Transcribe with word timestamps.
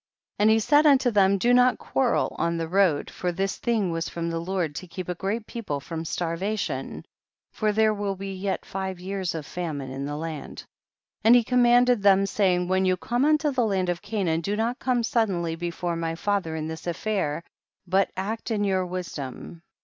88. 0.39 0.43
And 0.43 0.49
he 0.49 0.59
said 0.59 0.85
unto 0.87 1.11
them, 1.11 1.37
do 1.37 1.53
not 1.53 1.77
quarrel 1.77 2.35
on 2.39 2.57
the 2.57 2.67
road, 2.67 3.11
for 3.11 3.31
this 3.31 3.57
thing 3.57 3.91
was 3.91 4.09
from 4.09 4.31
the 4.31 4.39
Lord 4.41 4.73
to 4.77 4.87
keep 4.87 5.07
a 5.07 5.13
great 5.13 5.45
people 5.45 5.79
from 5.79 6.05
starvation, 6.05 7.05
for 7.51 7.71
there 7.71 7.93
will 7.93 8.15
be 8.15 8.33
yet 8.33 8.65
five 8.65 8.99
years 8.99 9.35
of 9.35 9.45
famine 9.45 9.91
in 9.91 10.05
the 10.07 10.17
land. 10.17 10.63
89. 11.19 11.19
And 11.25 11.35
he 11.35 11.43
commanded 11.43 12.01
them, 12.01 12.25
saying, 12.25 12.67
when 12.67 12.83
you 12.83 12.97
come 12.97 13.25
unto 13.25 13.51
the 13.51 13.63
land 13.63 13.89
of 13.89 14.01
Canaan, 14.01 14.41
do 14.41 14.55
not 14.55 14.79
come 14.79 15.03
suddenly 15.03 15.55
be 15.55 15.69
fore 15.69 15.95
my 15.95 16.15
father 16.15 16.55
in 16.55 16.67
this 16.67 16.87
affair, 16.87 17.43
but 17.85 18.09
act 18.17 18.49
in 18.49 18.63
your 18.63 18.87
wisdom. 18.87 19.61